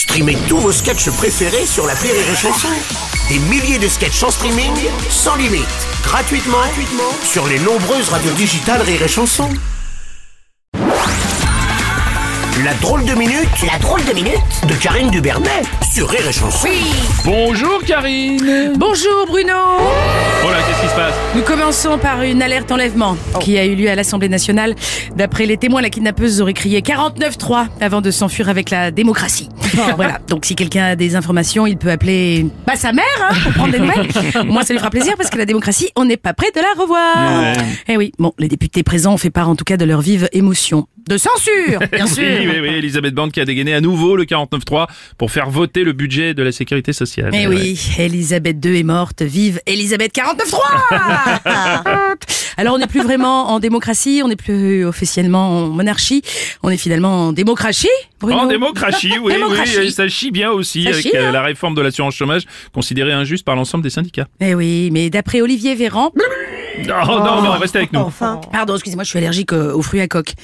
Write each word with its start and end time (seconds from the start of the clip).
Streamez 0.00 0.38
tous 0.48 0.56
vos 0.56 0.72
sketchs 0.72 1.10
préférés 1.10 1.66
sur 1.66 1.86
la 1.86 1.92
Rire 1.92 2.14
et 2.14 2.34
Chanson. 2.34 2.68
Des 3.28 3.38
milliers 3.38 3.78
de 3.78 3.86
sketchs 3.86 4.22
en 4.22 4.30
streaming, 4.30 4.72
sans 5.10 5.36
limite, 5.36 5.66
gratuitement, 6.02 6.56
gratuitement 6.56 7.12
sur 7.22 7.46
les 7.46 7.58
nombreuses 7.58 8.08
radios 8.08 8.32
digitales 8.32 8.80
Rire 8.80 9.02
et 9.02 9.08
Chanson. 9.08 9.50
La 12.64 12.72
drôle 12.80 13.04
de 13.04 13.12
minute, 13.12 13.62
la 13.70 13.78
drôle 13.78 14.02
de 14.06 14.14
minute 14.14 14.66
de 14.66 14.74
Karine 14.74 15.10
Dubernet 15.10 15.64
sur 15.92 16.08
Rire 16.08 16.26
et 16.26 16.32
Chanson. 16.32 16.68
Bonjour 17.26 17.84
Karine 17.86 18.72
Bonjour 18.76 19.26
Bruno 19.26 19.52
Oh 19.52 20.50
là, 20.50 20.59
passe 21.00 21.14
Nous 21.34 21.42
commençons 21.42 21.98
par 21.98 22.22
une 22.22 22.42
alerte 22.42 22.70
enlèvement 22.70 23.16
qui 23.40 23.58
a 23.58 23.64
eu 23.64 23.74
lieu 23.74 23.88
à 23.88 23.94
l'Assemblée 23.94 24.28
nationale. 24.28 24.74
D'après 25.16 25.46
les 25.46 25.56
témoins, 25.56 25.80
la 25.80 25.88
kidnappeuse 25.88 26.40
aurait 26.40 26.52
crié 26.52 26.80
49-3 26.80 27.68
avant 27.80 28.00
de 28.00 28.10
s'enfuir 28.10 28.48
avec 28.48 28.70
la 28.70 28.90
démocratie. 28.90 29.48
voilà, 29.96 30.18
donc 30.28 30.44
si 30.44 30.54
quelqu'un 30.54 30.84
a 30.84 30.96
des 30.96 31.16
informations, 31.16 31.66
il 31.66 31.78
peut 31.78 31.90
appeler 31.90 32.46
bah, 32.66 32.76
sa 32.76 32.92
mère 32.92 33.04
hein, 33.22 33.34
pour 33.42 33.52
prendre 33.52 33.72
des 33.72 33.80
nouvelles. 33.80 34.08
Moi, 34.46 34.62
ça 34.62 34.74
lui 34.74 34.78
fera 34.78 34.90
plaisir 34.90 35.14
parce 35.16 35.30
que 35.30 35.38
la 35.38 35.46
démocratie, 35.46 35.90
on 35.96 36.04
n'est 36.04 36.16
pas 36.16 36.34
prêt 36.34 36.50
de 36.54 36.60
la 36.60 36.80
revoir. 36.80 37.40
Ouais. 37.40 37.52
Eh 37.88 37.96
oui, 37.96 38.12
bon, 38.18 38.32
les 38.38 38.48
députés 38.48 38.82
présents 38.82 39.14
ont 39.14 39.18
fait 39.18 39.30
part 39.30 39.48
en 39.48 39.56
tout 39.56 39.64
cas 39.64 39.76
de 39.76 39.84
leur 39.84 40.00
vive 40.00 40.28
émotion. 40.32 40.86
De 41.08 41.16
censure, 41.18 41.80
bien 41.92 42.06
sûr. 42.06 42.22
Oui, 42.22 42.46
oui, 42.48 42.60
oui, 42.60 42.68
Elisabeth 42.68 43.14
Borne 43.14 43.30
qui 43.32 43.40
a 43.40 43.44
dégainé 43.44 43.74
à 43.74 43.80
nouveau 43.80 44.16
le 44.16 44.24
49.3 44.24 44.86
pour 45.18 45.30
faire 45.30 45.50
voter 45.50 45.84
le 45.84 45.92
budget 45.92 46.34
de 46.34 46.42
la 46.42 46.52
sécurité 46.52 46.92
sociale. 46.92 47.30
Eh 47.34 47.46
Ouais. 47.46 47.56
oui, 47.56 47.80
Elisabeth 47.98 48.64
II 48.64 48.78
est 48.78 48.82
morte, 48.84 49.22
vive 49.22 49.60
Elisabeth 49.66 50.12
49.3 50.14 52.16
Alors 52.56 52.74
on 52.74 52.78
n'est 52.78 52.86
plus 52.86 53.02
vraiment 53.02 53.50
en 53.50 53.58
démocratie, 53.60 54.20
on 54.24 54.28
n'est 54.28 54.36
plus 54.36 54.84
officiellement 54.84 55.64
en 55.64 55.68
monarchie, 55.68 56.22
on 56.62 56.70
est 56.70 56.76
finalement 56.76 57.28
en 57.28 57.32
démocratie, 57.32 57.88
Bruno 58.20 58.38
En 58.38 58.46
démocratie, 58.46 59.12
oui, 59.22 59.32
Démocratie. 59.32 59.76
oui, 59.78 59.92
ça 59.92 60.08
chie 60.08 60.30
bien 60.30 60.50
aussi 60.50 60.84
Ça 60.84 60.90
avec 60.90 61.02
chie, 61.02 61.10
euh, 61.16 61.28
hein 61.28 61.32
la 61.32 61.42
réforme 61.42 61.74
de 61.74 61.80
l'assurance 61.80 62.14
chômage 62.14 62.42
considérée 62.72 63.12
injuste 63.12 63.44
par 63.44 63.56
l'ensemble 63.56 63.82
des 63.82 63.90
syndicats. 63.90 64.26
Eh 64.40 64.54
oui, 64.54 64.90
mais 64.92 65.10
d'après 65.10 65.40
Olivier 65.40 65.74
Véran... 65.74 66.12
Non, 66.86 67.04
non, 67.06 67.42
non, 67.42 67.52
restez 67.52 67.78
avec 67.78 67.92
nous. 67.92 68.10
Pardon, 68.52 68.74
excusez-moi, 68.74 69.04
je 69.04 69.08
suis 69.10 69.18
allergique 69.18 69.52
euh, 69.52 69.72
aux 69.74 69.82
fruits 69.82 70.00
à 70.00 70.08
coque. 70.08 70.34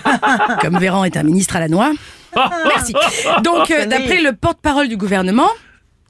Comme 0.60 0.78
Véran 0.78 1.04
est 1.04 1.16
un 1.16 1.22
ministre 1.22 1.56
à 1.56 1.60
la 1.60 1.68
noix. 1.68 1.92
Merci. 2.66 2.94
Donc, 3.42 3.70
euh, 3.70 3.86
d'après 3.86 4.20
le 4.20 4.32
porte-parole 4.32 4.88
du 4.88 4.96
gouvernement, 4.96 5.48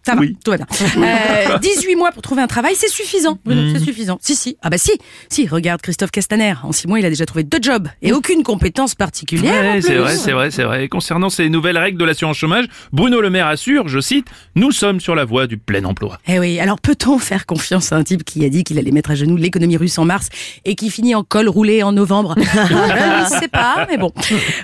ça 0.06 0.14
va, 0.14 0.20
Oui. 0.20 0.36
tout 0.44 0.52
va 0.52 0.56
bien. 0.58 0.66
Euh, 0.98 1.58
18 1.58 1.96
mois 1.96 2.12
pour 2.12 2.22
trouver 2.22 2.40
un 2.42 2.46
travail, 2.46 2.74
c'est 2.76 2.88
suffisant. 2.88 3.38
Bruno, 3.44 3.62
Mm. 3.62 3.72
c'est 3.74 3.84
suffisant. 3.84 4.18
Si, 4.22 4.36
si. 4.36 4.56
Ah 4.62 4.70
bah 4.70 4.78
si. 4.78 4.92
Si, 5.28 5.46
regarde 5.48 5.82
Christophe 5.82 6.10
Castaner. 6.12 6.54
En 6.62 6.72
6 6.72 6.86
mois, 6.86 7.00
il 7.00 7.04
a 7.06 7.08
déjà 7.10 7.26
trouvé 7.26 7.42
deux 7.42 7.58
jobs 7.60 7.88
et 8.02 8.12
aucune 8.12 8.42
compétence 8.44 8.94
particulière. 8.94 9.74
Ouais, 9.74 9.80
c'est 9.82 9.96
vrai, 9.96 10.16
c'est 10.16 10.32
vrai, 10.32 10.50
c'est 10.50 10.62
vrai. 10.62 10.84
Et 10.84 10.88
concernant 10.88 11.28
ces 11.28 11.48
nouvelles 11.48 11.76
règles 11.78 11.98
de 11.98 12.04
l'assurance 12.04 12.36
chômage, 12.36 12.66
Bruno 12.92 13.20
Le 13.20 13.30
Maire 13.30 13.48
assure, 13.48 13.88
je 13.88 13.98
cite, 14.00 14.26
nous 14.54 14.70
sommes 14.70 15.00
sur 15.00 15.14
la 15.14 15.24
voie 15.24 15.46
du 15.46 15.58
plein 15.58 15.84
emploi. 15.84 16.18
Eh 16.28 16.38
oui, 16.38 16.60
alors 16.60 16.80
peut-on 16.80 17.18
faire 17.18 17.44
confiance 17.46 17.92
à 17.92 17.96
un 17.96 18.04
type 18.04 18.24
qui 18.24 18.44
a 18.44 18.48
dit 18.48 18.62
qu'il 18.64 18.78
allait 18.78 18.92
mettre 18.92 19.10
à 19.10 19.14
genoux 19.16 19.36
l'économie 19.36 19.76
russe 19.76 19.98
en 19.98 20.04
mars 20.04 20.28
et 20.64 20.74
qui 20.76 20.90
finit 20.90 21.14
en 21.14 21.24
col 21.24 21.48
roulé 21.48 21.82
en 21.82 21.92
novembre? 21.92 22.34
Je 22.40 23.34
ne 23.34 23.40
sais 23.40 23.48
pas, 23.48 23.86
mais 23.90 23.96
bon. 23.98 24.12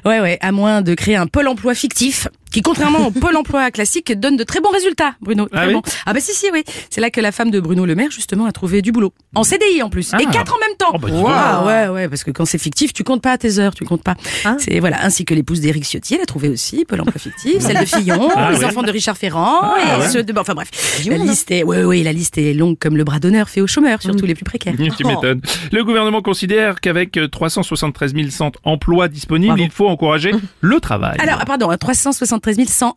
Ouais, 0.04 0.20
ouais, 0.20 0.38
à 0.40 0.52
moins 0.52 0.82
de 0.82 0.94
créer 0.94 1.16
un 1.16 1.26
pôle 1.26 1.48
emploi 1.48 1.74
fictif 1.74 2.28
qui, 2.52 2.62
contrairement 2.62 3.06
au 3.06 3.10
pôle 3.10 3.36
emploi 3.36 3.70
classique, 3.70 4.12
donne 4.18 4.36
de 4.36 4.44
très 4.44 4.60
bons 4.60 4.70
résultats, 4.70 5.14
Bruno. 5.20 5.48
Ah 5.52 5.64
oui 5.66 5.72
bons. 5.74 5.82
Ah 6.06 6.12
bah 6.12 6.20
si, 6.20 6.32
si, 6.34 6.46
oui. 6.52 6.64
C'est 6.90 7.00
là 7.00 7.10
que 7.10 7.20
la 7.20 7.32
femme 7.32 7.50
de 7.50 7.60
Bruno 7.60 7.86
Le 7.86 7.94
Maire, 7.94 8.10
justement, 8.10 8.46
a 8.46 8.52
trouvé 8.52 8.82
du 8.82 8.92
boulot. 8.92 9.12
En 9.34 9.42
CDI 9.44 9.82
en 9.82 9.88
plus. 9.90 10.12
Et 10.14 10.24
Ah. 10.26 10.30
quatre 10.30 10.54
en 10.54 10.58
même 10.58 10.76
temps. 10.76 10.90
Oh, 10.94 10.98
bah. 10.98 11.08
Ah 11.28 11.64
ouais, 11.66 11.88
ouais, 11.94 12.08
parce 12.08 12.24
que 12.24 12.30
quand 12.30 12.44
c'est 12.44 12.58
fictif, 12.58 12.92
tu 12.92 13.04
comptes 13.04 13.22
pas 13.22 13.32
à 13.32 13.38
tes 13.38 13.58
heures, 13.58 13.74
tu 13.74 13.84
comptes 13.84 14.02
pas. 14.02 14.16
C'est 14.58 14.78
voilà, 14.80 15.04
ainsi 15.04 15.24
que 15.24 15.34
l'épouse 15.34 15.60
d'Éric 15.60 15.84
Ciotti, 15.84 16.14
elle 16.14 16.20
a 16.20 16.26
trouvé 16.26 16.48
aussi 16.48 16.84
Pôle 16.84 17.00
emploi 17.00 17.18
fictif, 17.18 17.60
celle 17.60 17.78
de 17.80 17.84
Fillon, 17.86 18.28
Ah 18.34 18.50
les 18.52 18.58
ouais. 18.58 18.64
enfants 18.66 18.82
de 18.82 18.90
Richard 18.90 19.16
Ferrand, 19.16 19.76
et 19.76 20.00
ouais. 20.00 20.08
ceux 20.08 20.22
de, 20.22 20.32
bon, 20.32 20.40
enfin 20.42 20.54
bref. 20.54 20.68
La 21.08 21.16
liste 21.16 21.50
est, 21.50 21.62
ouais, 21.64 21.84
ouais, 21.84 22.02
la 22.02 22.12
liste 22.12 22.36
est 22.38 22.52
longue 22.54 22.78
comme 22.78 22.96
le 22.96 23.04
bras 23.04 23.18
d'honneur 23.18 23.48
fait 23.48 23.60
aux 23.60 23.66
chômeurs, 23.66 24.02
surtout 24.02 24.26
les 24.26 24.34
plus 24.34 24.44
précaires. 24.44 24.74
Tu 24.96 25.04
m'étonnes. 25.06 25.40
Le 25.72 25.84
gouvernement 25.84 26.20
considère 26.22 26.80
qu'avec 26.80 27.16
euh, 27.16 27.26
373 27.28 28.12
100 28.28 28.52
emplois 28.64 29.08
disponibles, 29.08 29.60
il 29.60 29.70
faut 29.70 29.88
encourager 29.88 30.32
le 30.60 30.80
travail. 30.80 31.16
Alors, 31.18 31.38
ah, 31.40 31.44
pardon, 31.46 31.68
373 31.74 32.32
101 32.44 32.94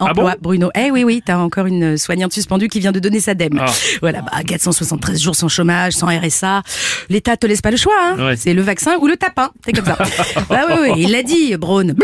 Ah 0.00 0.04
emplois, 0.04 0.32
bon? 0.32 0.38
Bruno. 0.40 0.70
Eh 0.74 0.90
oui, 0.90 1.04
oui, 1.04 1.22
t'as 1.24 1.38
encore 1.38 1.66
une 1.66 1.96
soignante 1.96 2.32
suspendue 2.32 2.68
qui 2.68 2.80
vient 2.80 2.92
de 2.92 3.00
donner 3.00 3.20
sa 3.20 3.34
dème. 3.34 3.58
Ah. 3.60 3.66
Voilà, 4.00 4.22
bah, 4.22 4.42
473 4.46 5.20
jours 5.20 5.34
sans 5.34 5.48
chômage, 5.48 5.94
sans 5.94 6.06
RSA. 6.06 6.62
L'État 7.08 7.36
te 7.36 7.46
laisse 7.46 7.60
pas 7.62 7.70
le 7.70 7.76
choix, 7.76 7.94
hein. 8.00 8.26
Ouais. 8.28 8.36
C'est 8.36 8.54
le 8.54 8.62
vaccin 8.62 8.96
ou 9.00 9.06
le 9.06 9.16
tapin. 9.16 9.50
C'est 9.64 9.72
comme 9.72 9.84
ça. 9.84 9.98
bah 10.48 10.66
oui, 10.68 10.74
oui, 10.82 10.92
il 10.98 11.12
l'a 11.12 11.22
dit, 11.22 11.56
Braun. 11.56 11.94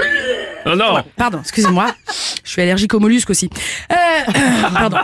non, 0.67 0.77
non. 0.77 1.05
Pardon, 1.17 1.39
excusez-moi. 1.41 1.87
Je 2.43 2.51
suis 2.51 2.63
allergique 2.63 2.93
aux 2.95 3.01
mollusques 3.01 3.31
aussi. 3.31 3.49
Euh, 3.93 3.95
pardon. 4.73 4.97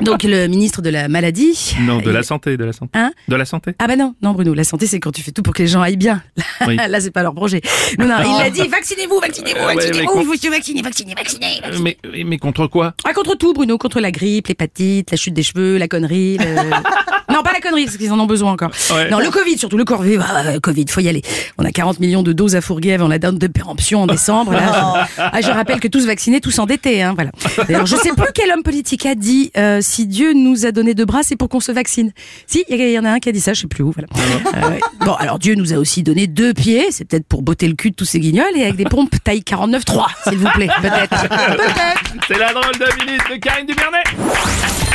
Donc, 0.00 0.22
le 0.24 0.46
ministre 0.48 0.82
de 0.82 0.90
la 0.90 1.08
maladie. 1.08 1.76
Non, 1.80 1.98
de 1.98 2.04
il- 2.06 2.12
la 2.12 2.22
santé, 2.22 2.56
de 2.56 2.64
la 2.64 2.72
santé. 2.72 2.98
Hein 2.98 3.12
De 3.28 3.36
la 3.36 3.44
santé. 3.44 3.72
Ah 3.78 3.86
bah 3.86 3.96
non, 3.96 4.14
non 4.22 4.32
Bruno, 4.32 4.52
la 4.54 4.64
santé 4.64 4.86
c'est 4.86 4.98
quand 5.00 5.12
tu 5.12 5.22
fais 5.22 5.30
tout 5.30 5.42
pour 5.42 5.54
que 5.54 5.62
les 5.62 5.68
gens 5.68 5.80
aillent 5.82 5.96
bien. 5.96 6.22
Oui. 6.66 6.76
Là 6.76 7.00
c'est 7.00 7.10
pas 7.10 7.22
leur 7.22 7.34
projet. 7.34 7.60
Non, 7.98 8.06
non, 8.06 8.14
il 8.24 8.42
a 8.42 8.50
dit 8.50 8.66
vaccinez-vous, 8.68 9.18
vaccinez-vous, 9.18 9.64
vaccinez-vous, 9.64 10.12
vous 10.14 10.22
vous 10.24 10.30
vaccinez, 10.30 10.82
vaccinez, 10.82 11.14
vaccinez. 11.14 11.60
Euh, 11.64 11.78
Mais, 11.82 11.96
mais 12.24 12.38
contre 12.38 12.66
quoi? 12.68 12.94
Ah, 13.04 13.12
contre 13.12 13.34
tout, 13.36 13.52
Bruno, 13.52 13.78
contre 13.78 14.00
la 14.00 14.10
grippe, 14.12 14.46
l'hépatite, 14.48 15.10
la 15.10 15.16
chute 15.16 15.34
des 15.34 15.42
cheveux, 15.42 15.76
la 15.78 15.88
connerie. 15.88 16.38
le- 16.38 16.44
non, 17.32 17.42
pas 17.42 17.52
la 17.52 17.60
connerie, 17.60 17.84
parce 17.84 17.96
qu'ils 17.96 18.12
en 18.12 18.18
ont 18.18 18.26
besoin 18.26 18.52
encore. 18.52 18.70
Ouais. 18.94 19.10
Non, 19.10 19.18
le 19.18 19.30
Covid, 19.30 19.58
surtout 19.58 19.76
le 19.76 19.84
Covid. 19.84 20.18
Ah, 20.20 20.44
ouais, 20.44 20.60
Covid, 20.60 20.86
faut 20.88 21.00
y 21.00 21.08
aller. 21.08 21.22
On 21.58 21.64
a 21.64 21.70
40 21.70 22.00
millions 22.00 22.22
de 22.22 22.32
doses 22.32 22.56
à 22.56 22.60
fourguer 22.60 22.92
avant 22.94 23.08
la 23.08 23.18
date 23.18 23.36
de 23.38 23.46
péremption 23.46 24.02
en 24.02 24.06
décembre. 24.06 24.52
Là, 24.52 25.06
je... 25.16 25.22
Ah, 25.22 25.40
je 25.40 25.50
rappelle 25.50 25.80
que 25.80 25.88
tous 25.88 26.06
vaccinés, 26.06 26.40
tous 26.40 26.58
endettés. 26.58 27.02
Hein, 27.02 27.14
voilà. 27.14 27.30
D'ailleurs, 27.66 27.86
je 27.86 27.96
sais 27.96 28.10
plus 28.10 28.26
quel 28.34 28.50
homme 28.50 28.62
politique 28.62 29.06
a 29.06 29.14
dit 29.14 29.50
euh, 29.56 29.78
si 29.80 30.06
Dieu 30.06 30.32
nous 30.32 30.66
a 30.66 30.72
donné 30.72 30.94
deux 30.94 31.04
bras, 31.04 31.22
c'est 31.22 31.36
pour 31.36 31.48
qu'on 31.48 31.60
se 31.60 31.72
vaccine. 31.72 32.12
Si, 32.46 32.64
il 32.68 32.80
y, 32.80 32.92
y 32.92 32.98
en 32.98 33.04
a 33.04 33.10
un 33.10 33.18
qui 33.18 33.28
a 33.28 33.32
dit 33.32 33.40
ça, 33.40 33.52
je 33.54 33.62
sais 33.62 33.66
plus 33.66 33.84
où. 33.84 33.92
Voilà. 33.92 34.08
Euh. 34.56 34.78
Bon, 35.04 35.14
alors 35.14 35.38
Dieu 35.38 35.54
nous 35.54 35.72
a 35.72 35.76
aussi 35.76 36.02
donné 36.02 36.26
deux 36.26 36.54
pieds, 36.54 36.86
c'est 36.90 37.04
peut-être 37.04 37.26
pour 37.26 37.42
botter 37.42 37.68
le 37.68 37.74
cul 37.74 37.90
de 37.90 37.96
tous 37.96 38.04
ces 38.04 38.20
guignols 38.20 38.56
et 38.56 38.62
avec 38.62 38.76
des 38.76 38.84
pompes 38.84 39.14
taille 39.24 39.40
49.3, 39.40 40.06
s'il 40.28 40.38
vous 40.38 40.48
plaît. 40.50 40.68
Peut-être. 40.80 41.28
Peut-être. 41.28 42.26
C'est 42.28 42.38
la 42.38 42.52
drôle 42.52 42.72
de 42.78 43.04
minute 43.04 43.22
de 43.30 43.36
Karine 43.36 43.66
Dubernet 43.66 44.91